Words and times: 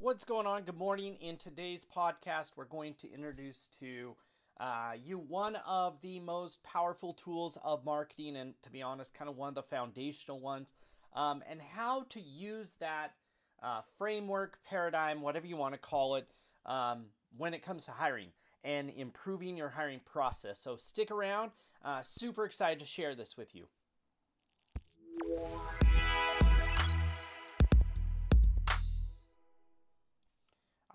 What's 0.00 0.22
going 0.22 0.46
on? 0.46 0.62
Good 0.62 0.78
morning. 0.78 1.16
In 1.20 1.38
today's 1.38 1.84
podcast, 1.84 2.52
we're 2.54 2.66
going 2.66 2.94
to 3.00 3.12
introduce 3.12 3.66
to 3.80 4.14
uh, 4.60 4.92
you 5.04 5.18
one 5.18 5.56
of 5.66 6.00
the 6.02 6.20
most 6.20 6.62
powerful 6.62 7.14
tools 7.14 7.58
of 7.64 7.84
marketing, 7.84 8.36
and 8.36 8.54
to 8.62 8.70
be 8.70 8.80
honest, 8.80 9.12
kind 9.12 9.28
of 9.28 9.36
one 9.36 9.48
of 9.48 9.56
the 9.56 9.64
foundational 9.64 10.38
ones, 10.38 10.72
um, 11.16 11.42
and 11.50 11.60
how 11.60 12.04
to 12.10 12.20
use 12.20 12.76
that 12.78 13.14
uh, 13.60 13.80
framework, 13.98 14.60
paradigm, 14.64 15.20
whatever 15.20 15.48
you 15.48 15.56
want 15.56 15.74
to 15.74 15.80
call 15.80 16.14
it, 16.14 16.28
um, 16.64 17.06
when 17.36 17.52
it 17.52 17.64
comes 17.64 17.84
to 17.86 17.90
hiring 17.90 18.28
and 18.62 18.90
improving 18.90 19.56
your 19.56 19.70
hiring 19.70 20.00
process. 20.06 20.60
So 20.60 20.76
stick 20.76 21.10
around. 21.10 21.50
Uh, 21.84 22.02
super 22.02 22.44
excited 22.44 22.78
to 22.78 22.86
share 22.86 23.16
this 23.16 23.36
with 23.36 23.52
you. 23.52 23.66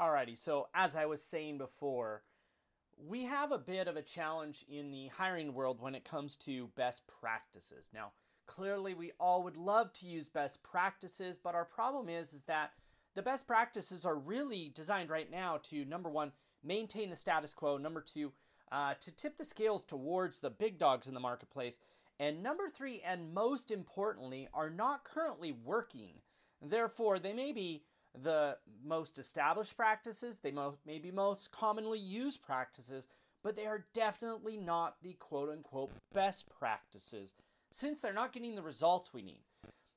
Alrighty, 0.04 0.38
so 0.38 0.68
as 0.74 0.98
I 0.98 1.06
was 1.06 1.24
saying 1.24 1.60
before, 1.60 2.24
we 2.98 3.24
have 3.24 3.54
a 3.54 3.58
bit 3.58 3.88
of 3.88 3.96
a 3.96 4.02
challenge 4.02 4.66
in 4.68 4.92
the 4.92 5.08
hiring 5.08 5.54
world 5.54 5.80
when 5.80 5.96
it 5.96 6.04
comes 6.04 6.36
to 6.38 6.68
best 6.76 7.04
practices. 7.08 7.90
Now, 7.94 8.12
clearly 8.46 8.94
we 8.96 9.14
all 9.18 9.44
would 9.44 9.56
love 9.56 9.94
to 9.94 10.06
use 10.06 10.28
best 10.28 10.62
practices, 10.62 11.38
but 11.38 11.56
our 11.56 11.64
problem 11.64 12.10
is 12.10 12.34
is 12.34 12.44
that 12.44 12.72
the 13.16 13.22
best 13.22 13.48
practices 13.48 14.06
are 14.06 14.18
really 14.18 14.74
designed 14.76 15.10
right 15.10 15.32
now 15.32 15.60
to 15.70 15.86
number 15.86 16.10
one, 16.10 16.34
maintain 16.66 17.10
the 17.10 17.16
status 17.16 17.54
quo, 17.54 17.78
number 17.78 18.02
two, 18.02 18.34
uh, 18.74 18.96
to 19.00 19.10
tip 19.10 19.38
the 19.38 19.46
scales 19.46 19.86
towards 19.86 20.40
the 20.40 20.50
big 20.50 20.78
dogs 20.78 21.08
in 21.08 21.14
the 21.14 21.20
marketplace, 21.22 21.80
and 22.20 22.44
number 22.44 22.70
three, 22.70 23.02
and 23.06 23.34
most 23.34 23.72
importantly, 23.72 24.50
are 24.54 24.70
not 24.70 25.06
currently 25.06 25.54
working. 25.54 26.16
Therefore, 26.62 27.20
they 27.20 27.34
may 27.34 27.54
be 27.54 27.84
the 28.22 28.58
most 28.86 29.18
established 29.18 29.76
practices, 29.76 30.40
they 30.40 30.52
mo- 30.52 30.78
may 30.86 31.00
be 31.00 31.12
most 31.12 31.52
commonly 31.52 32.00
used 32.00 32.42
practices, 32.42 33.08
but 33.44 33.56
they 33.56 33.66
are 33.66 33.86
definitely 33.94 34.58
not 34.58 34.98
the 35.02 35.14
quote 35.14 35.50
unquote 35.50 35.92
best 36.14 36.50
practices 36.50 37.34
since 37.72 38.02
they're 38.02 38.14
not 38.14 38.32
getting 38.32 38.56
the 38.56 38.62
results 38.62 39.14
we 39.14 39.24
need. 39.24 39.42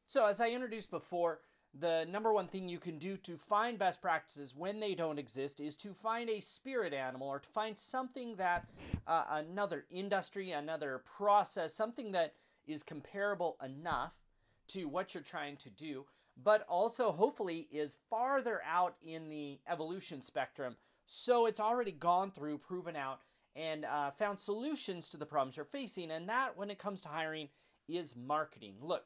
So, 0.06 0.24
as 0.24 0.40
I 0.40 0.50
introduced 0.50 0.90
before, 0.90 1.40
the 1.78 2.06
number 2.10 2.32
one 2.32 2.48
thing 2.48 2.68
you 2.68 2.78
can 2.78 2.98
do 2.98 3.16
to 3.18 3.36
find 3.36 3.78
best 3.78 4.00
practices 4.00 4.54
when 4.56 4.80
they 4.80 4.94
don't 4.94 5.18
exist 5.18 5.60
is 5.60 5.76
to 5.76 5.92
find 5.92 6.30
a 6.30 6.40
spirit 6.40 6.94
animal 6.94 7.28
or 7.28 7.38
to 7.38 7.48
find 7.48 7.78
something 7.78 8.36
that 8.36 8.66
uh, 9.06 9.24
another 9.30 9.84
industry, 9.90 10.52
another 10.52 11.02
process, 11.04 11.74
something 11.74 12.12
that 12.12 12.34
is 12.66 12.82
comparable 12.82 13.56
enough 13.62 14.12
to 14.68 14.86
what 14.86 15.12
you're 15.12 15.22
trying 15.22 15.56
to 15.58 15.70
do, 15.70 16.06
but 16.42 16.64
also 16.68 17.12
hopefully 17.12 17.68
is 17.72 17.96
farther 18.10 18.60
out 18.66 18.96
in 19.02 19.30
the 19.30 19.58
evolution 19.68 20.20
spectrum. 20.20 20.76
So 21.06 21.46
it's 21.46 21.60
already 21.60 21.92
gone 21.92 22.30
through, 22.30 22.58
proven 22.58 22.96
out, 22.96 23.20
and 23.54 23.84
uh, 23.84 24.10
found 24.10 24.38
solutions 24.38 25.08
to 25.08 25.16
the 25.16 25.26
problems 25.26 25.56
you're 25.56 25.64
facing. 25.64 26.10
And 26.10 26.28
that, 26.28 26.56
when 26.56 26.70
it 26.70 26.78
comes 26.78 27.00
to 27.02 27.08
hiring, 27.08 27.48
is 27.88 28.16
marketing. 28.16 28.74
Look, 28.80 29.04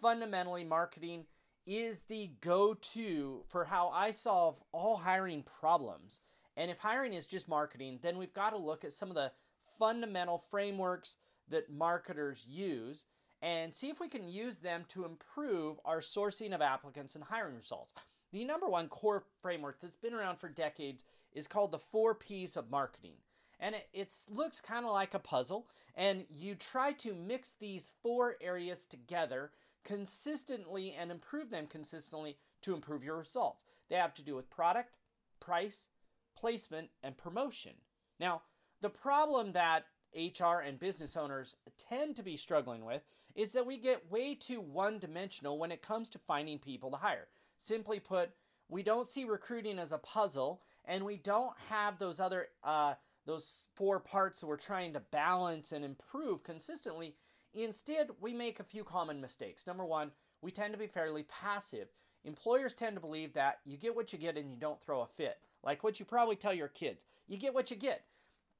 fundamentally, 0.00 0.64
marketing 0.64 1.26
is 1.66 2.02
the 2.02 2.30
go 2.40 2.74
to 2.74 3.44
for 3.48 3.64
how 3.64 3.88
I 3.90 4.12
solve 4.12 4.56
all 4.72 4.96
hiring 4.96 5.42
problems. 5.42 6.20
And 6.56 6.70
if 6.70 6.78
hiring 6.78 7.12
is 7.12 7.26
just 7.26 7.48
marketing, 7.48 7.98
then 8.02 8.16
we've 8.16 8.32
got 8.32 8.50
to 8.50 8.56
look 8.56 8.84
at 8.84 8.92
some 8.92 9.08
of 9.08 9.14
the 9.14 9.32
fundamental 9.78 10.44
frameworks 10.50 11.16
that 11.48 11.70
marketers 11.70 12.46
use 12.48 13.04
and 13.42 13.74
see 13.74 13.88
if 13.88 14.00
we 14.00 14.08
can 14.08 14.28
use 14.28 14.58
them 14.58 14.84
to 14.88 15.04
improve 15.04 15.78
our 15.84 16.00
sourcing 16.00 16.54
of 16.54 16.60
applicants 16.60 17.14
and 17.14 17.24
hiring 17.24 17.56
results. 17.56 17.94
The 18.32 18.44
number 18.44 18.68
one 18.68 18.88
core 18.88 19.24
framework 19.42 19.80
that's 19.80 19.96
been 19.96 20.14
around 20.14 20.38
for 20.38 20.48
decades 20.48 21.04
is 21.32 21.48
called 21.48 21.72
the 21.72 21.78
four 21.78 22.14
P's 22.14 22.56
of 22.56 22.70
marketing. 22.70 23.14
And 23.58 23.74
it 23.92 24.14
looks 24.28 24.60
kind 24.60 24.86
of 24.86 24.92
like 24.92 25.14
a 25.14 25.18
puzzle, 25.18 25.66
and 25.94 26.24
you 26.30 26.54
try 26.54 26.92
to 26.92 27.14
mix 27.14 27.52
these 27.52 27.90
four 28.02 28.36
areas 28.40 28.86
together 28.86 29.50
consistently 29.84 30.94
and 30.98 31.10
improve 31.10 31.50
them 31.50 31.66
consistently 31.66 32.36
to 32.62 32.74
improve 32.74 33.04
your 33.04 33.18
results. 33.18 33.64
They 33.88 33.96
have 33.96 34.14
to 34.14 34.22
do 34.22 34.36
with 34.36 34.50
product, 34.50 34.96
price, 35.40 35.88
placement, 36.36 36.88
and 37.02 37.16
promotion. 37.16 37.72
Now, 38.18 38.42
the 38.80 38.90
problem 38.90 39.52
that 39.52 39.84
HR 40.14 40.60
and 40.64 40.78
business 40.78 41.16
owners 41.16 41.54
tend 41.76 42.16
to 42.16 42.22
be 42.22 42.36
struggling 42.36 42.84
with 42.84 43.02
is 43.40 43.52
that 43.52 43.64
we 43.64 43.78
get 43.78 44.10
way 44.10 44.34
too 44.34 44.60
one 44.60 44.98
dimensional 44.98 45.58
when 45.58 45.72
it 45.72 45.80
comes 45.80 46.10
to 46.10 46.18
finding 46.18 46.58
people 46.58 46.90
to 46.90 46.98
hire. 46.98 47.26
Simply 47.56 47.98
put, 47.98 48.30
we 48.68 48.82
don't 48.82 49.06
see 49.06 49.24
recruiting 49.24 49.78
as 49.78 49.92
a 49.92 49.98
puzzle 49.98 50.60
and 50.84 51.06
we 51.06 51.16
don't 51.16 51.54
have 51.70 51.98
those 51.98 52.20
other 52.20 52.48
uh, 52.62 52.94
those 53.24 53.62
four 53.74 53.98
parts 53.98 54.40
that 54.40 54.46
we're 54.46 54.56
trying 54.56 54.92
to 54.92 55.00
balance 55.00 55.72
and 55.72 55.84
improve 55.86 56.42
consistently. 56.42 57.14
Instead, 57.54 58.10
we 58.20 58.34
make 58.34 58.60
a 58.60 58.64
few 58.64 58.84
common 58.84 59.20
mistakes. 59.22 59.66
Number 59.66 59.86
one, 59.86 60.10
we 60.42 60.50
tend 60.50 60.74
to 60.74 60.78
be 60.78 60.86
fairly 60.86 61.22
passive. 61.22 61.88
Employers 62.24 62.74
tend 62.74 62.96
to 62.96 63.00
believe 63.00 63.32
that 63.32 63.60
you 63.64 63.78
get 63.78 63.96
what 63.96 64.12
you 64.12 64.18
get 64.18 64.36
and 64.36 64.50
you 64.50 64.56
don't 64.56 64.82
throw 64.82 65.00
a 65.00 65.06
fit. 65.06 65.38
Like 65.62 65.82
what 65.82 65.98
you 65.98 66.04
probably 66.04 66.36
tell 66.36 66.52
your 66.52 66.68
kids. 66.68 67.06
You 67.26 67.38
get 67.38 67.54
what 67.54 67.70
you 67.70 67.76
get. 67.76 68.04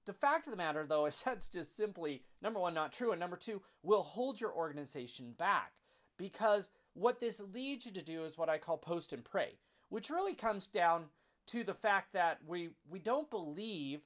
The 0.07 0.13
fact 0.13 0.47
of 0.47 0.51
the 0.51 0.57
matter, 0.57 0.87
though, 0.87 1.07
is 1.07 1.21
that's 1.25 1.49
just 1.49 1.77
simply, 1.77 2.23
number 2.43 2.61
one, 2.61 2.75
not 2.75 2.93
true, 2.93 3.13
and 3.13 3.21
number 3.21 3.37
two, 3.37 3.63
will 3.83 4.03
hold 4.03 4.41
your 4.41 4.53
organization 4.53 5.33
back. 5.39 5.73
Because 6.17 6.71
what 6.95 7.21
this 7.21 7.41
leads 7.41 7.87
you 7.87 7.93
to 7.93 8.03
do 8.03 8.25
is 8.25 8.37
what 8.37 8.49
I 8.49 8.59
call 8.59 8.77
post 8.77 9.13
and 9.13 9.25
pray, 9.25 9.59
which 9.89 10.11
really 10.11 10.35
comes 10.35 10.67
down 10.67 11.07
to 11.47 11.65
the 11.65 11.75
fact 11.75 12.13
that 12.13 12.39
we, 12.47 12.71
we 12.89 12.99
don't 12.99 13.31
believe 13.31 14.03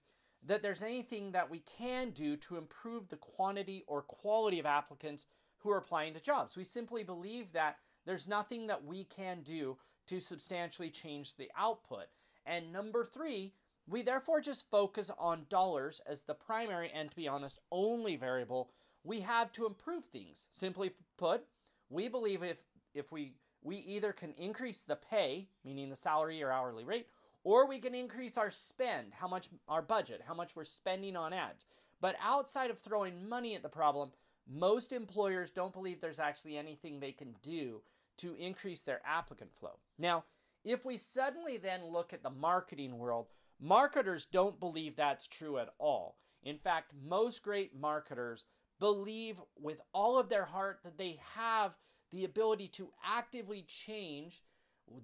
that 0.46 0.62
there's 0.62 0.82
anything 0.82 1.32
that 1.32 1.50
we 1.50 1.60
can 1.78 2.10
do 2.10 2.36
to 2.36 2.56
improve 2.56 3.08
the 3.08 3.16
quantity 3.16 3.82
or 3.86 4.02
quality 4.02 4.58
of 4.58 4.66
applicants 4.66 5.26
who 5.58 5.70
are 5.70 5.78
applying 5.78 6.14
to 6.14 6.20
jobs. 6.20 6.56
We 6.56 6.64
simply 6.64 7.02
believe 7.02 7.52
that 7.52 7.78
there's 8.04 8.28
nothing 8.28 8.66
that 8.66 8.84
we 8.84 9.04
can 9.04 9.40
do 9.42 9.78
to 10.06 10.20
substantially 10.20 10.90
change 10.90 11.36
the 11.36 11.50
output. 11.56 12.06
And 12.44 12.72
number 12.72 13.04
three, 13.04 13.54
we 13.88 14.02
therefore 14.02 14.40
just 14.40 14.70
focus 14.70 15.10
on 15.18 15.46
dollars 15.48 16.00
as 16.06 16.22
the 16.22 16.34
primary 16.34 16.90
and, 16.94 17.10
to 17.10 17.16
be 17.16 17.28
honest, 17.28 17.58
only 17.70 18.16
variable 18.16 18.70
we 19.04 19.20
have 19.20 19.52
to 19.52 19.66
improve 19.66 20.06
things. 20.06 20.48
Simply 20.50 20.92
put, 21.18 21.44
we 21.90 22.08
believe 22.08 22.42
if, 22.42 22.56
if 22.94 23.12
we, 23.12 23.34
we 23.62 23.76
either 23.76 24.12
can 24.12 24.32
increase 24.32 24.80
the 24.80 24.96
pay, 24.96 25.48
meaning 25.64 25.90
the 25.90 25.96
salary 25.96 26.42
or 26.42 26.50
hourly 26.50 26.84
rate, 26.84 27.06
or 27.44 27.68
we 27.68 27.78
can 27.78 27.94
increase 27.94 28.38
our 28.38 28.50
spend, 28.50 29.12
how 29.12 29.28
much 29.28 29.48
our 29.68 29.82
budget, 29.82 30.22
how 30.26 30.34
much 30.34 30.56
we're 30.56 30.64
spending 30.64 31.16
on 31.16 31.34
ads. 31.34 31.66
But 32.00 32.16
outside 32.22 32.70
of 32.70 32.78
throwing 32.78 33.28
money 33.28 33.54
at 33.54 33.62
the 33.62 33.68
problem, 33.68 34.10
most 34.50 34.92
employers 34.92 35.50
don't 35.50 35.72
believe 35.72 36.00
there's 36.00 36.18
actually 36.18 36.56
anything 36.56 36.98
they 36.98 37.12
can 37.12 37.34
do 37.42 37.82
to 38.18 38.34
increase 38.36 38.80
their 38.80 39.00
applicant 39.06 39.52
flow. 39.54 39.78
Now, 39.98 40.24
if 40.64 40.86
we 40.86 40.96
suddenly 40.96 41.58
then 41.58 41.84
look 41.84 42.14
at 42.14 42.22
the 42.22 42.30
marketing 42.30 42.98
world, 42.98 43.26
Marketers 43.60 44.26
don't 44.26 44.60
believe 44.60 44.96
that's 44.96 45.26
true 45.26 45.58
at 45.58 45.70
all. 45.78 46.16
In 46.42 46.58
fact, 46.58 46.92
most 47.06 47.42
great 47.42 47.74
marketers 47.74 48.44
believe 48.78 49.40
with 49.58 49.80
all 49.92 50.18
of 50.18 50.28
their 50.28 50.44
heart 50.44 50.80
that 50.84 50.98
they 50.98 51.18
have 51.34 51.72
the 52.10 52.24
ability 52.24 52.68
to 52.68 52.90
actively 53.04 53.64
change 53.66 54.42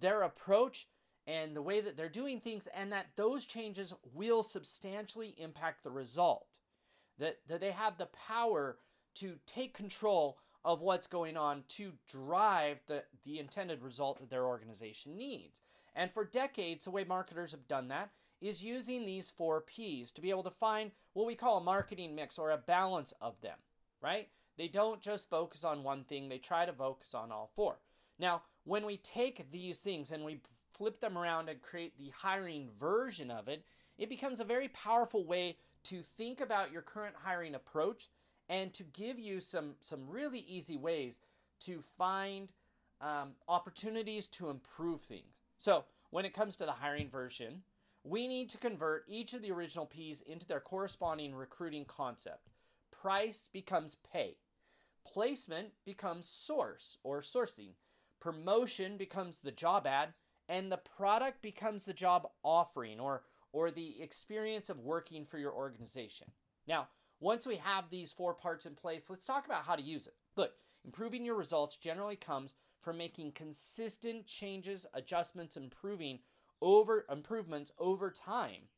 their 0.01 0.23
approach 0.23 0.87
and 1.27 1.55
the 1.55 1.63
way 1.63 1.81
that 1.81 1.97
they're 1.97 2.09
doing 2.09 2.41
things, 2.41 2.67
and 2.75 2.93
that 2.93 3.07
those 3.15 3.45
changes 3.45 3.95
will 4.15 4.43
substantially 4.43 5.35
impact 5.39 5.85
the 5.85 5.91
result. 5.91 6.59
That, 7.19 7.39
that 7.49 7.61
they 7.61 7.71
have 7.71 7.99
the 7.99 8.07
power 8.07 8.79
to 9.17 9.37
take 9.47 9.75
control 9.75 10.39
of 10.65 10.81
what's 10.81 11.07
going 11.07 11.37
on 11.37 11.65
to 11.69 11.93
drive 12.11 12.79
the, 12.87 13.05
the 13.25 13.39
intended 13.39 13.83
result 13.83 14.19
that 14.19 14.31
their 14.31 14.47
organization 14.47 15.17
needs. 15.17 15.61
And 15.95 16.11
for 16.13 16.25
decades, 16.25 16.85
the 16.85 16.91
way 16.91 17.05
marketers 17.05 17.53
have 17.53 17.69
done 17.69 17.89
that 17.89 18.11
is 18.41 18.65
using 18.65 19.05
these 19.05 19.31
four 19.31 19.61
P's 19.61 20.13
to 20.13 20.21
be 20.21 20.31
able 20.31 20.43
to 20.43 20.51
find 20.51 20.91
what 21.13 21.27
we 21.27 21.35
call 21.35 21.59
a 21.59 21.65
marketing 21.65 22.15
mix 22.15 22.39
or 22.39 22.51
a 22.51 22.59
balance 22.59 23.13
of 23.21 23.41
them, 23.41 23.59
right? 24.03 24.29
They 24.57 24.69
don't 24.69 25.01
just 25.01 25.31
focus 25.31 25.65
on 25.65 25.83
one 25.83 26.05
thing, 26.05 26.29
they 26.29 26.39
try 26.39 26.67
to 26.67 26.73
focus 26.73 27.15
on 27.15 27.33
all 27.33 27.51
four. 27.55 27.79
Now, 28.19 28.43
when 28.65 28.85
we 28.85 28.99
take 28.99 29.51
these 29.51 29.81
things 29.81 30.11
and 30.11 30.25
we 30.25 30.41
flip 30.73 31.01
them 31.01 31.17
around 31.17 31.49
and 31.49 31.63
create 31.63 31.97
the 31.97 32.13
hiring 32.17 32.69
version 32.79 33.31
of 33.31 33.49
it, 33.49 33.65
it 33.99 34.09
becomes 34.09 34.41
a 34.41 34.45
very 34.45 34.69
powerful 34.69 35.25
way 35.25 35.57
to 35.85 36.03
think 36.03 36.41
about 36.41 36.73
your 36.73 36.83
current 36.83 37.17
hiring 37.23 37.55
approach 37.55 38.09
and 38.49 38.73
to 38.75 38.83
give 38.83 39.19
you 39.19 39.41
some, 39.41 39.75
some 39.81 40.09
really 40.09 40.41
easy 40.41 40.77
ways 40.77 41.21
to 41.61 41.83
find 41.97 42.53
um, 43.01 43.31
opportunities 43.49 44.29
to 44.29 44.51
improve 44.51 45.03
things. 45.03 45.37
So, 45.57 45.85
when 46.11 46.25
it 46.25 46.35
comes 46.35 46.57
to 46.57 46.67
the 46.67 46.73
hiring 46.73 47.09
version, 47.09 47.63
we 48.03 48.27
need 48.29 48.49
to 48.51 48.59
convert 48.59 49.05
each 49.09 49.35
of 49.35 49.43
the 49.43 49.51
original 49.51 49.87
P's 49.87 50.21
into 50.21 50.47
their 50.47 50.61
corresponding 50.61 51.35
recruiting 51.35 51.85
concept. 51.85 52.49
Price 52.91 53.49
becomes 53.53 53.97
pay. 54.13 54.37
Placement 55.07 55.69
becomes 55.85 56.29
source 56.29 56.99
or 57.03 57.21
sourcing. 57.21 57.73
Promotion 58.21 58.97
becomes 58.97 59.41
the 59.41 59.53
job 59.53 59.87
ad. 59.87 60.15
and 60.51 60.71
the 60.71 60.77
product 60.77 61.41
becomes 61.43 61.85
the 61.85 61.93
job 61.93 62.29
offering 62.43 62.99
or 62.99 63.23
or 63.53 63.71
the 63.71 64.01
experience 64.03 64.69
of 64.69 64.81
working 64.81 65.25
for 65.25 65.39
your 65.39 65.53
organization. 65.53 66.29
Now, 66.67 66.89
once 67.21 67.47
we 67.47 67.57
have 67.57 67.91
these 67.91 68.13
four 68.13 68.35
parts 68.35 68.67
in 68.67 68.75
place, 68.75 69.11
let's 69.11 69.27
talk 69.27 69.47
about 69.47 69.65
how 69.65 69.77
to 69.77 69.83
use 69.83 70.07
it. 70.07 70.15
Look, 70.37 70.53
improving 70.85 71.25
your 71.25 71.35
results 71.35 71.77
generally 71.77 72.17
comes 72.17 72.55
from 72.81 72.97
making 72.97 73.33
consistent 73.33 74.27
changes, 74.27 74.87
adjustments, 74.95 75.57
improving 75.57 76.21
over 76.61 77.07
improvements 77.11 77.73
over 77.79 78.11
time. 78.11 78.69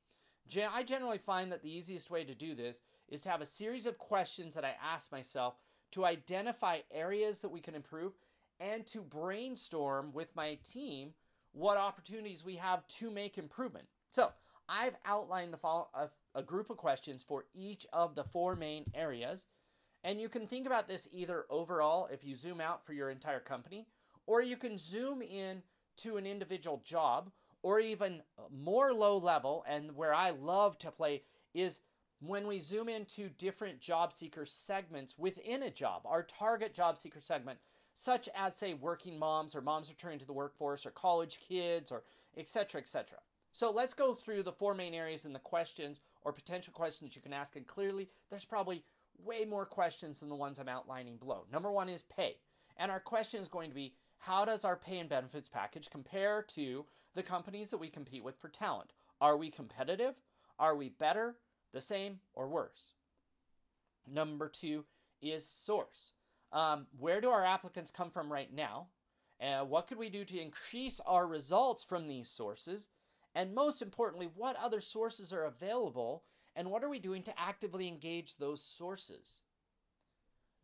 I 0.73 0.82
generally 0.82 1.19
find 1.19 1.50
that 1.52 1.62
the 1.62 1.75
easiest 1.75 2.11
way 2.11 2.25
to 2.25 2.34
do 2.34 2.55
this 2.55 2.81
is 3.08 3.23
to 3.23 3.31
have 3.31 3.40
a 3.40 3.46
series 3.46 3.87
of 3.87 3.99
questions 3.99 4.55
that 4.55 4.64
I 4.64 4.75
ask 4.82 5.11
myself 5.11 5.55
to 5.93 6.05
identify 6.05 6.81
areas 6.90 7.40
that 7.40 7.50
we 7.50 7.61
can 7.61 7.75
improve 7.75 8.12
and 8.61 8.87
to 8.87 9.00
brainstorm 9.00 10.12
with 10.12 10.34
my 10.34 10.58
team 10.62 11.14
what 11.52 11.76
opportunities 11.76 12.44
we 12.44 12.56
have 12.56 12.87
to 12.87 13.11
make 13.11 13.38
improvement. 13.38 13.87
So, 14.11 14.32
I've 14.69 14.96
outlined 15.05 15.52
the 15.52 15.58
follow, 15.58 15.88
a, 15.93 16.08
a 16.34 16.43
group 16.43 16.70
of 16.70 16.76
questions 16.76 17.23
for 17.26 17.44
each 17.52 17.87
of 17.93 18.14
the 18.14 18.25
four 18.25 18.56
main 18.56 18.84
areas. 18.94 19.46
And 20.05 20.20
you 20.20 20.29
can 20.29 20.46
think 20.46 20.67
about 20.67 20.88
this 20.88 21.08
either 21.12 21.44
overall 21.50 22.08
if 22.11 22.25
you 22.25 22.37
zoom 22.37 22.61
out 22.61 22.87
for 22.87 22.93
your 22.93 23.11
entire 23.11 23.40
company, 23.40 23.87
or 24.26 24.40
you 24.40 24.56
can 24.56 24.79
zoom 24.79 25.20
in 25.20 25.62
to 25.99 26.17
an 26.17 26.26
individual 26.26 26.81
job, 26.84 27.31
or 27.62 27.80
even 27.80 28.22
more 28.50 28.92
low 28.92 29.16
level. 29.18 29.64
And 29.68 29.96
where 29.96 30.14
I 30.14 30.30
love 30.30 30.78
to 30.78 30.90
play 30.90 31.22
is 31.54 31.80
when 32.20 32.46
we 32.46 32.60
zoom 32.60 32.88
into 32.88 33.28
different 33.28 33.80
job 33.80 34.12
seeker 34.12 34.46
segments 34.46 35.18
within 35.18 35.62
a 35.62 35.70
job, 35.70 36.02
our 36.04 36.22
target 36.22 36.74
job 36.74 36.98
seeker 36.98 37.20
segment, 37.20 37.58
such 37.94 38.28
as, 38.34 38.56
say, 38.56 38.74
working 38.74 39.18
moms 39.18 39.54
or 39.54 39.60
moms 39.60 39.88
returning 39.88 40.18
to 40.18 40.26
the 40.26 40.32
workforce 40.32 40.86
or 40.86 40.90
college 40.90 41.40
kids 41.46 41.90
or 41.90 42.04
etc., 42.36 42.80
etc. 42.80 43.18
So 43.52 43.70
let's 43.70 43.92
go 43.92 44.14
through 44.14 44.44
the 44.44 44.52
four 44.52 44.74
main 44.74 44.94
areas 44.94 45.24
in 45.26 45.32
the 45.32 45.38
questions 45.38 46.00
or 46.22 46.32
potential 46.32 46.72
questions 46.72 47.14
you 47.14 47.20
can 47.20 47.34
ask. 47.34 47.56
And 47.56 47.66
clearly, 47.66 48.08
there's 48.30 48.46
probably 48.46 48.82
way 49.22 49.44
more 49.44 49.66
questions 49.66 50.20
than 50.20 50.30
the 50.30 50.34
ones 50.34 50.58
I'm 50.58 50.68
outlining 50.68 51.16
below. 51.16 51.44
Number 51.52 51.70
one 51.70 51.88
is 51.88 52.02
pay. 52.02 52.36
And 52.78 52.90
our 52.90 53.00
question 53.00 53.40
is 53.40 53.48
going 53.48 53.68
to 53.68 53.74
be 53.74 53.94
how 54.22 54.44
does 54.44 54.64
our 54.64 54.76
pay 54.76 54.98
and 54.98 55.08
benefits 55.08 55.48
package 55.48 55.90
compare 55.90 56.42
to 56.42 56.84
the 57.14 57.24
companies 57.24 57.70
that 57.70 57.78
we 57.78 57.88
compete 57.88 58.22
with 58.22 58.38
for 58.38 58.48
talent? 58.48 58.92
Are 59.20 59.36
we 59.36 59.50
competitive? 59.50 60.14
Are 60.60 60.76
we 60.76 60.90
better, 60.90 61.36
the 61.72 61.80
same, 61.80 62.20
or 62.32 62.46
worse? 62.46 62.92
Number 64.08 64.48
two 64.48 64.84
is 65.20 65.44
source. 65.44 66.12
Um, 66.52 66.86
where 66.96 67.20
do 67.20 67.30
our 67.30 67.44
applicants 67.44 67.90
come 67.90 68.10
from 68.10 68.32
right 68.32 68.52
now? 68.52 68.86
Uh, 69.40 69.64
what 69.64 69.88
could 69.88 69.98
we 69.98 70.08
do 70.08 70.24
to 70.24 70.40
increase 70.40 71.00
our 71.04 71.26
results 71.26 71.82
from 71.82 72.06
these 72.06 72.28
sources? 72.28 72.90
And 73.34 73.52
most 73.52 73.82
importantly, 73.82 74.28
what 74.32 74.56
other 74.56 74.80
sources 74.80 75.32
are 75.32 75.46
available 75.46 76.22
and 76.54 76.70
what 76.70 76.84
are 76.84 76.90
we 76.90 77.00
doing 77.00 77.24
to 77.24 77.40
actively 77.40 77.88
engage 77.88 78.36
those 78.36 78.62
sources? 78.62 79.40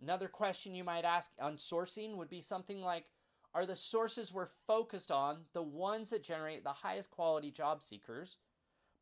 Another 0.00 0.28
question 0.28 0.76
you 0.76 0.84
might 0.84 1.05
ask 1.05 1.32
on 1.40 1.56
sourcing 1.56 2.16
would 2.16 2.31
be 2.31 2.40
something 2.40 2.81
like 2.81 3.06
Are 3.54 3.66
the 3.66 3.76
sources 3.76 4.32
we're 4.32 4.48
focused 4.66 5.10
on 5.10 5.44
the 5.52 5.62
ones 5.62 6.10
that 6.10 6.22
generate 6.22 6.64
the 6.64 6.70
highest 6.70 7.10
quality 7.10 7.50
job 7.50 7.82
seekers 7.82 8.36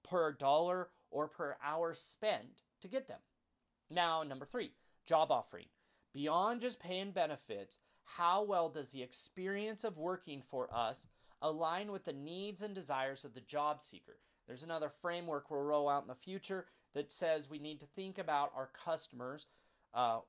per 0.02 0.32
dollar 0.32 0.88
or 1.10 1.28
per 1.28 1.56
hour 1.64 1.94
spent 1.94 2.62
to 2.80 2.88
get 2.88 3.08
them? 3.08 3.20
Now, 3.90 4.22
number 4.22 4.44
three, 4.44 4.72
job 5.04 5.30
offering. 5.30 5.66
Beyond 6.14 6.60
just 6.60 6.80
pay 6.80 7.00
and 7.00 7.12
benefits, 7.12 7.80
how 8.04 8.42
well 8.42 8.70
does 8.70 8.92
the 8.92 9.02
experience 9.02 9.84
of 9.84 9.98
working 9.98 10.42
for 10.48 10.72
us 10.72 11.08
align 11.42 11.92
with 11.92 12.04
the 12.04 12.12
needs 12.12 12.62
and 12.62 12.74
desires 12.74 13.24
of 13.24 13.34
the 13.34 13.40
job 13.40 13.80
seeker. 13.80 14.18
There's 14.46 14.62
another 14.62 14.90
framework 15.02 15.50
we'll 15.50 15.62
roll 15.62 15.88
out 15.88 16.02
in 16.02 16.08
the 16.08 16.14
future 16.14 16.66
that 16.94 17.12
says 17.12 17.50
we 17.50 17.58
need 17.58 17.80
to 17.80 17.86
think 17.86 18.18
about 18.18 18.52
our 18.56 18.70
customers' 18.84 19.46
uh, 19.92 20.20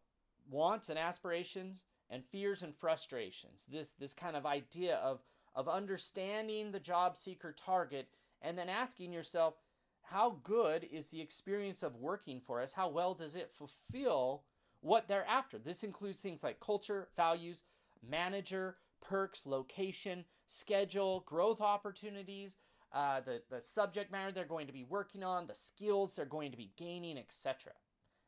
wants 0.49 0.89
and 0.89 0.99
aspirations 0.99 1.85
and 2.09 2.24
fears 2.25 2.63
and 2.63 2.75
frustrations. 2.75 3.65
This 3.71 3.92
this 4.00 4.13
kind 4.13 4.36
of 4.36 4.45
idea 4.45 4.95
of 4.98 5.21
of 5.56 5.68
understanding 5.68 6.71
the 6.71 6.80
job 6.80 7.15
seeker 7.15 7.51
target 7.51 8.09
and 8.42 8.57
then 8.57 8.69
asking 8.69 9.12
yourself, 9.12 9.56
how 10.04 10.38
good 10.44 10.88
is 10.92 11.09
the 11.09 11.19
experience 11.19 11.83
of 11.83 11.95
working 11.95 12.39
for 12.39 12.62
us? 12.62 12.74
How 12.74 12.88
well 12.89 13.13
does 13.13 13.36
it 13.36 13.51
fulfill 13.51 14.44
what 14.81 15.07
they're 15.07 15.27
after? 15.27 15.57
This 15.57 15.83
includes 15.83 16.21
things 16.21 16.44
like 16.44 16.59
culture, 16.59 17.09
values, 17.15 17.63
manager, 18.07 18.77
perks, 19.01 19.45
location, 19.45 20.25
schedule, 20.45 21.24
growth 21.25 21.60
opportunities, 21.60 22.57
uh, 22.94 23.19
the, 23.19 23.42
the 23.50 23.60
subject 23.60 24.12
matter 24.12 24.31
they're 24.31 24.45
going 24.45 24.68
to 24.68 24.74
be 24.74 24.83
working 24.83 25.24
on, 25.24 25.48
the 25.48 25.56
skills 25.56 26.15
they're 26.15 26.25
going 26.25 26.51
to 26.51 26.57
be 26.57 26.71
gaining, 26.77 27.18
etc. 27.18 27.74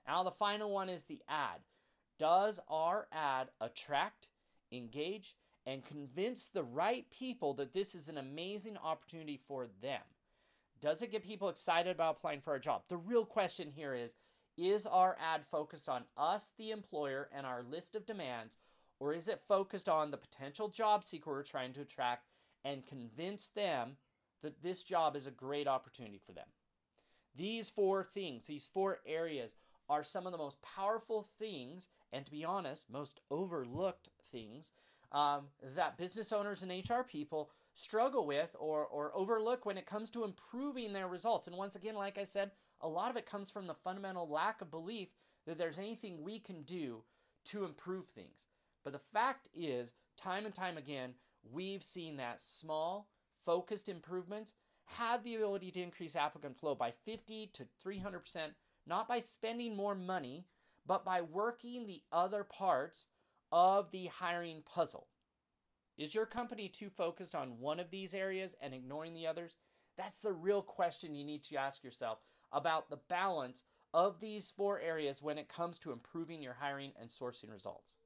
Now, 0.06 0.24
the 0.24 0.32
final 0.32 0.72
one 0.72 0.90
is 0.90 1.06
the 1.06 1.22
ad. 1.30 1.62
Does 2.19 2.60
our 2.69 3.07
ad 3.13 3.48
attract, 3.62 4.27
engage, 4.71 5.36
and 5.66 5.86
convince 5.86 6.50
the 6.50 6.63
right 6.63 7.10
people 7.10 7.54
that 7.56 7.74
this 7.74 7.95
is 7.95 8.10
an 8.10 8.18
amazing 8.18 8.77
opportunity 8.77 9.39
for 9.48 9.68
them? 9.81 10.01
Does 10.81 11.01
it 11.01 11.12
get 11.12 11.24
people 11.24 11.50
excited 11.50 11.89
about 11.89 12.18
applying 12.18 12.42
for 12.42 12.56
a 12.56 12.60
job? 12.60 12.83
The 12.89 12.98
real 12.98 13.25
question 13.25 13.71
here 13.74 13.94
is 13.94 14.16
Is 14.57 14.86
our 14.86 15.18
ad 15.19 15.45
focused 15.50 15.88
on 15.88 16.04
us, 16.18 16.54
the 16.57 16.71
employer, 16.71 17.30
and 17.33 17.45
our 17.45 17.63
list 17.63 17.95
of 17.95 18.06
demands, 18.06 18.57
or 19.00 19.13
is 19.13 19.30
it 19.30 19.42
focused 19.48 19.88
on 19.88 20.12
the 20.12 20.18
potential 20.18 20.68
job 20.68 21.06
seeker 21.06 21.31
we're 21.31 21.44
trying 21.44 21.72
to 21.74 21.81
attract 21.81 22.27
and 22.65 22.86
convince 22.86 23.48
them 23.48 23.95
that 24.42 24.62
this 24.62 24.83
job 24.83 25.15
is 25.15 25.25
a 25.25 25.31
great 25.31 25.68
opportunity 25.68 26.19
for 26.25 26.33
them? 26.33 26.48
These 27.36 27.69
four 27.69 28.04
things, 28.04 28.48
these 28.48 28.68
four 28.74 29.00
areas, 29.06 29.56
are 29.89 30.03
some 30.03 30.25
of 30.25 30.31
the 30.31 30.38
most 30.38 30.62
powerful 30.62 31.27
things, 31.39 31.89
and 32.12 32.25
to 32.25 32.31
be 32.31 32.45
honest, 32.45 32.89
most 32.89 33.21
overlooked 33.31 34.09
things 34.31 34.71
um, 35.12 35.45
that 35.75 35.97
business 35.97 36.31
owners 36.31 36.62
and 36.62 36.71
HR 36.71 37.01
people 37.01 37.50
struggle 37.74 38.27
with 38.27 38.56
or, 38.59 38.86
or 38.86 39.15
overlook 39.15 39.65
when 39.65 39.77
it 39.77 39.86
comes 39.86 40.09
to 40.12 40.24
improving 40.24 40.94
their 40.94 41.07
results. 41.07 41.47
And 41.47 41.56
once 41.56 41.75
again, 41.75 41.95
like 41.95 42.18
I 42.18 42.24
said, 42.24 42.51
a 42.81 42.88
lot 42.88 43.09
of 43.09 43.18
it 43.18 43.25
comes 43.25 43.50
from 43.50 43.68
the 43.68 43.74
fundamental 43.74 44.30
lack 44.30 44.62
of 44.62 44.71
belief 44.71 45.09
that 45.45 45.57
there's 45.57 45.80
anything 45.80 46.24
we 46.24 46.39
can 46.39 46.63
do 46.63 47.03
to 47.45 47.63
improve 47.63 48.07
things. 48.07 48.47
But 48.83 48.94
the 48.94 49.00
fact 49.00 49.50
is, 49.53 49.94
time 50.18 50.45
and 50.45 50.53
time 50.53 50.77
again, 50.77 51.13
we've 51.51 51.83
seen 51.83 52.18
that 52.18 52.41
small, 52.41 53.09
focused 53.45 53.89
improvements 53.89 54.53
have 54.86 55.24
the 55.24 55.36
ability 55.36 55.72
to 55.72 55.81
increase 55.81 56.15
applicant 56.15 56.58
flow 56.58 56.75
by 56.75 56.91
50 57.05 57.51
to 57.53 57.63
300%, 57.86 58.22
not 58.89 59.08
by 59.08 59.19
spending 59.19 59.75
more 59.75 59.96
money, 59.96 60.46
but 60.86 61.05
by 61.05 61.22
working 61.22 61.86
the 61.86 62.01
other 62.12 62.43
parts 62.43 63.08
of 63.51 63.91
the 63.91 64.08
hiring 64.08 64.63
puzzle. 64.65 65.08
Is 65.98 66.15
your 66.15 66.25
company 66.25 66.67
too 66.67 66.89
focused 66.89 67.36
on 67.36 67.60
one 67.60 67.79
of 67.79 67.91
these 67.91 68.13
areas 68.13 68.55
and 68.62 68.74
ignoring 68.74 69.13
the 69.13 69.27
others? 69.27 69.58
That's 69.98 70.22
the 70.22 70.34
real 70.34 70.62
question 70.62 71.13
you 71.13 71.24
need 71.24 71.43
to 71.43 71.58
ask 71.58 71.84
yourself 71.84 72.19
about 72.51 72.89
the 72.89 73.00
balance 73.10 73.63
of 73.93 74.19
these 74.19 74.50
four 74.50 74.79
areas 74.79 75.22
when 75.22 75.38
it 75.38 75.50
comes 75.50 75.77
to 75.79 75.91
improving 75.91 76.41
your 76.41 76.55
hiring 76.60 76.93
and 77.00 77.10
sourcing 77.10 77.51
results. 77.51 77.98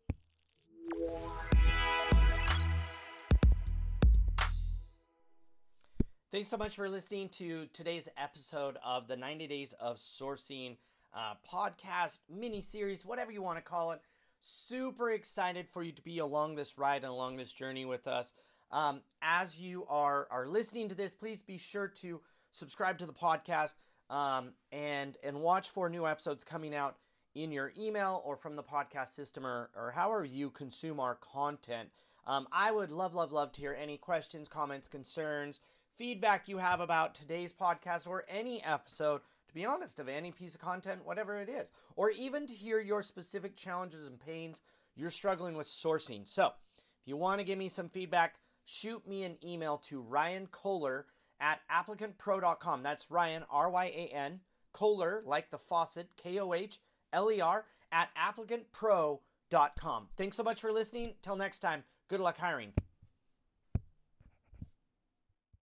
Thanks 6.34 6.48
so 6.48 6.58
much 6.58 6.78
for 6.78 6.90
listening 6.90 7.30
to 7.30 7.68
today's 7.74 8.10
episode 8.18 8.80
of 8.84 9.08
the 9.08 9.16
90 9.16 9.46
Days 9.46 9.74
of 9.80 9.98
Sourcing 9.98 10.78
uh, 11.14 11.36
podcast, 11.48 12.22
mini 12.28 12.60
series, 12.60 13.06
whatever 13.06 13.32
you 13.32 13.44
want 13.44 13.60
to 13.60 13.64
call 13.64 13.92
it. 13.92 14.02
Super 14.40 15.12
excited 15.12 15.68
for 15.70 15.84
you 15.84 15.92
to 15.92 16.02
be 16.02 16.18
along 16.18 16.56
this 16.56 16.76
ride 16.80 17.04
and 17.04 17.12
along 17.12 17.38
this 17.38 17.52
journey 17.52 17.86
with 17.86 18.08
us. 18.08 18.34
Um, 18.72 19.02
as 19.22 19.60
you 19.60 19.86
are 19.88 20.28
are 20.32 20.48
listening 20.48 20.90
to 20.90 20.96
this, 20.96 21.14
please 21.14 21.44
be 21.44 21.60
sure 21.60 21.88
to 22.02 22.20
subscribe 22.50 22.98
to 22.98 23.06
the 23.06 23.14
podcast 23.14 23.76
um, 24.10 24.54
and 24.72 25.18
and 25.24 25.40
watch 25.40 25.70
for 25.70 25.88
new 25.88 26.08
episodes 26.08 26.44
coming 26.44 26.74
out 26.74 26.96
in 27.36 27.52
your 27.52 27.74
email 27.78 28.24
or 28.26 28.38
from 28.38 28.56
the 28.56 28.64
podcast 28.64 29.10
system 29.10 29.46
or, 29.46 29.70
or 29.76 29.92
however 29.92 30.26
you 30.26 30.50
consume 30.50 31.00
our 31.00 31.14
content. 31.14 31.90
Um, 32.26 32.48
I 32.52 32.72
would 32.72 32.90
love, 32.90 33.14
love, 33.14 33.32
love 33.32 33.52
to 33.52 33.62
hear 33.62 33.78
any 33.80 33.98
questions, 33.98 34.48
comments, 34.48 34.88
concerns, 34.88 35.60
feedback 35.98 36.48
you 36.48 36.58
have 36.58 36.80
about 36.80 37.16
today's 37.16 37.54
podcast 37.54 38.08
or 38.08 38.24
any 38.28 38.64
episode, 38.64 39.22
to 39.48 39.54
be 39.54 39.66
honest, 39.66 40.00
of 40.00 40.10
any 40.10 40.32
piece 40.32 40.56
of 40.56 40.62
content, 40.62 41.06
whatever 41.06 41.38
it 41.38 41.50
is, 41.50 41.72
or 41.96 42.10
even 42.12 42.48
to 42.48 42.54
hear 42.54 42.80
your 42.80 43.02
specific 43.02 43.56
challenges 43.56 44.08
and 44.08 44.20
pains 44.20 44.62
you're 44.96 45.12
struggling 45.12 45.56
with 45.56 45.68
sourcing. 45.68 46.28
So, 46.28 46.48
if 46.78 47.08
you 47.08 47.18
want 47.18 47.40
to 47.40 47.44
give 47.44 47.58
me 47.58 47.70
some 47.70 47.90
feedback, 47.90 48.36
shoot 48.64 49.08
me 49.08 49.24
an 49.24 49.38
email 49.44 49.78
to 49.90 50.02
Ryan 50.02 50.48
Kohler 50.48 51.08
at 51.40 51.60
applicantpro.com. 51.72 52.84
That's 52.84 53.12
Ryan, 53.12 53.44
R 53.50 53.70
Y 53.70 53.86
A 53.86 54.16
N, 54.16 54.40
Kohler, 54.72 55.24
like 55.26 55.52
the 55.52 55.58
faucet, 55.58 56.10
K 56.16 56.40
O 56.40 56.54
H 56.54 56.80
L-E-R, 57.12 57.66
at 57.92 58.10
applicantpro.com. 58.16 60.08
Thanks 60.18 60.38
so 60.38 60.44
much 60.44 60.60
for 60.60 60.72
listening. 60.72 61.14
Till 61.22 61.36
next 61.36 61.60
time, 61.60 61.84
good 62.10 62.20
luck 62.20 62.38
hiring. 62.38 62.74